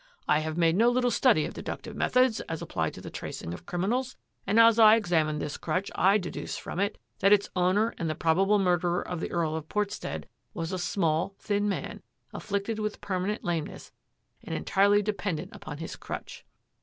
I 0.27 0.39
have 0.39 0.57
made 0.57 0.75
no 0.75 0.89
little 0.89 1.11
study 1.11 1.45
of 1.45 1.53
deductive 1.53 1.95
methods 1.95 2.39
as 2.49 2.63
ap 2.63 2.69
plied 2.69 2.95
to 2.95 3.01
the 3.01 3.11
tracing 3.11 3.53
of 3.53 3.67
criminals, 3.67 4.15
and 4.47 4.59
as 4.59 4.79
I 4.79 4.95
examine 4.95 5.37
this 5.37 5.57
crutch 5.57 5.91
I 5.93 6.17
deduce 6.17 6.57
from 6.57 6.79
it 6.79 6.97
that 7.19 7.31
its 7.31 7.51
owner 7.55 7.93
and 7.99 8.09
the 8.09 8.15
probable 8.15 8.57
murderer 8.57 9.07
of 9.07 9.19
the 9.19 9.29
Earl 9.29 9.55
of 9.55 9.69
Portstead 9.69 10.27
was 10.55 10.71
a 10.71 10.79
small, 10.79 11.35
thin 11.37 11.69
man, 11.69 12.01
afflicted 12.33 12.79
with 12.79 12.99
permanent 12.99 13.43
lameness 13.43 13.91
and 14.43 14.55
entirely 14.55 15.03
dependent 15.03 15.49
upon 15.53 15.77
his 15.77 15.95
crutch." 15.95 16.45